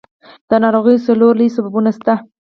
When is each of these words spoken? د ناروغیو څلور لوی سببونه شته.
د 0.49 0.51
ناروغیو 0.63 1.05
څلور 1.07 1.31
لوی 1.39 1.49
سببونه 1.55 1.91
شته. 1.97 2.13